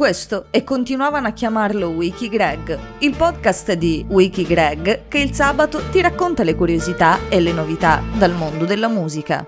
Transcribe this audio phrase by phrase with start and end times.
[0.00, 5.82] Questo e continuavano a chiamarlo Wiki Greg, il podcast di Wiki Greg che il sabato
[5.90, 9.46] ti racconta le curiosità e le novità dal mondo della musica.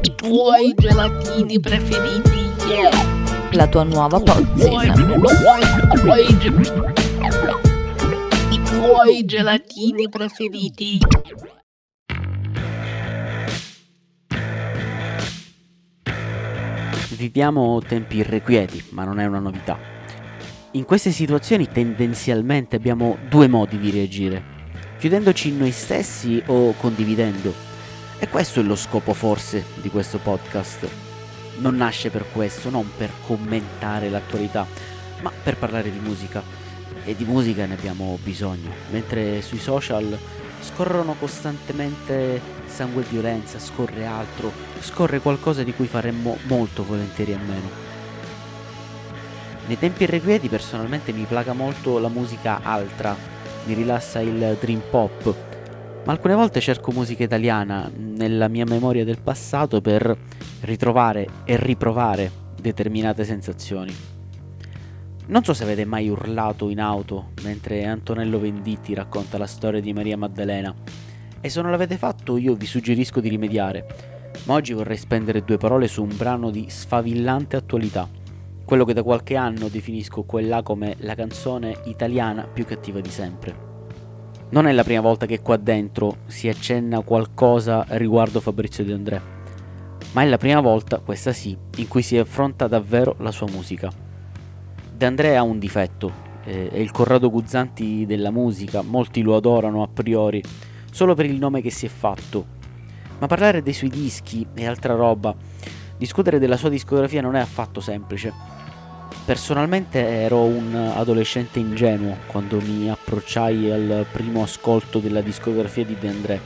[0.00, 2.50] I tuoi gelatini preferiti.
[3.52, 4.92] La tua nuova pozzina.
[8.50, 10.98] I tuoi gelatini preferiti.
[17.16, 19.76] Viviamo tempi irrequieti, ma non è una novità.
[20.72, 24.40] In queste situazioni tendenzialmente abbiamo due modi di reagire,
[24.96, 27.52] chiudendoci in noi stessi o condividendo.
[28.20, 30.88] E questo è lo scopo forse di questo podcast.
[31.58, 34.64] Non nasce per questo, non per commentare l'attualità,
[35.22, 36.40] ma per parlare di musica.
[37.04, 40.16] E di musica ne abbiamo bisogno, mentre sui social
[40.60, 47.38] scorrono costantemente sangue e violenza, scorre altro, scorre qualcosa di cui faremmo molto volentieri a
[47.38, 47.68] meno.
[49.66, 53.14] Nei tempi irrequieti personalmente mi placa molto la musica altra,
[53.64, 55.34] mi rilassa il dream pop,
[56.04, 60.16] ma alcune volte cerco musica italiana nella mia memoria del passato per
[60.62, 64.09] ritrovare e riprovare determinate sensazioni.
[65.30, 69.92] Non so se avete mai urlato in auto mentre Antonello Venditti racconta la storia di
[69.92, 70.74] Maria Maddalena
[71.40, 73.86] e se non l'avete fatto io vi suggerisco di rimediare.
[74.46, 78.08] Ma oggi vorrei spendere due parole su un brano di sfavillante attualità,
[78.64, 83.54] quello che da qualche anno definisco quella come la canzone italiana più cattiva di sempre.
[84.48, 89.22] Non è la prima volta che qua dentro si accenna qualcosa riguardo Fabrizio De André,
[90.10, 94.08] ma è la prima volta, questa sì, in cui si affronta davvero la sua musica.
[95.00, 96.12] De André ha un difetto,
[96.44, 100.42] eh, è il Corrado Guzzanti della musica, molti lo adorano a priori,
[100.92, 102.44] solo per il nome che si è fatto.
[103.18, 105.34] Ma parlare dei suoi dischi e altra roba,
[105.96, 108.30] discutere della sua discografia non è affatto semplice.
[109.24, 116.08] Personalmente ero un adolescente ingenuo quando mi approcciai al primo ascolto della discografia di De
[116.08, 116.40] André.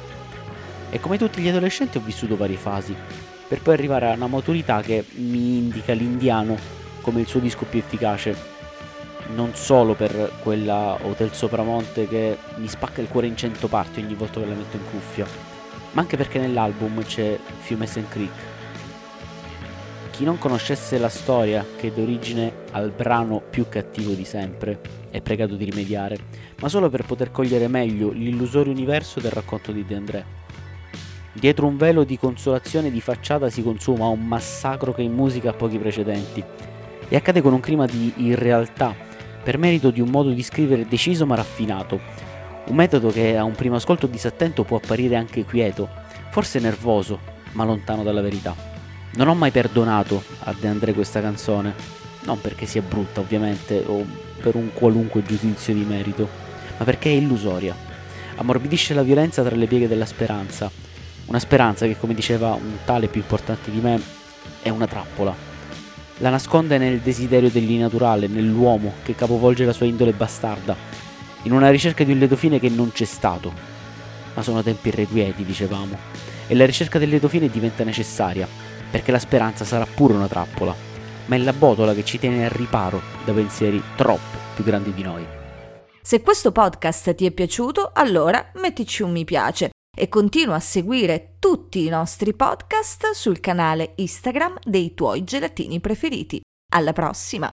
[0.91, 2.95] E come tutti gli adolescenti ho vissuto varie fasi,
[3.49, 6.74] per poi arrivare a una maturità che mi indica l'indiano
[7.05, 8.35] come il suo disco più efficace,
[9.35, 14.15] non solo per quella Hotel Sopramonte che mi spacca il cuore in cento parti ogni
[14.15, 15.27] volta che la metto in cuffia,
[15.93, 18.09] ma anche perché nell'album c'è Fiume St.
[18.09, 18.33] Creek.
[20.11, 25.21] Chi non conoscesse la storia che dà origine al brano più cattivo di sempre è
[25.21, 26.17] pregato di rimediare,
[26.61, 30.25] ma solo per poter cogliere meglio l'illusorio universo del racconto di De André.
[31.33, 35.55] Dietro un velo di consolazione di facciata si consuma un massacro che in musica ha
[35.55, 36.45] pochi precedenti
[37.09, 38.95] e accade con un clima di irrealtà,
[39.43, 42.01] per merito di un modo di scrivere deciso ma raffinato,
[42.67, 45.89] un metodo che a un primo ascolto disattento può apparire anche quieto,
[46.31, 47.21] forse nervoso,
[47.53, 48.55] ma lontano dalla verità.
[49.17, 51.75] Non ho mai perdonato a De André questa canzone,
[52.25, 54.05] non perché sia brutta ovviamente o
[54.41, 56.29] per un qualunque giudizio di merito,
[56.79, 57.77] ma perché è illusoria.
[58.37, 60.71] Ammorbidisce la violenza tra le pieghe della speranza,
[61.27, 64.01] una speranza che come diceva un tale più importante di me
[64.63, 65.54] è una trappola
[66.19, 70.77] la nasconde nel desiderio dell'inaturale, nell'uomo che capovolge la sua indole bastarda,
[71.43, 73.53] in una ricerca di un lieto fine che non c'è stato.
[74.35, 75.97] Ma sono tempi irrequieti, dicevamo,
[76.47, 78.49] e la ricerca del lieto fine diventa necessaria,
[78.91, 80.75] perché la speranza sarà pure una trappola,
[81.27, 85.03] ma è la botola che ci tiene al riparo da pensieri troppo più grandi di
[85.03, 85.27] noi.
[86.01, 91.37] Se questo podcast ti è piaciuto, allora mettici un mi piace e continua a seguire
[91.39, 96.41] tutti i nostri podcast sul canale Instagram dei tuoi gelatini preferiti.
[96.73, 97.49] Alla prossima!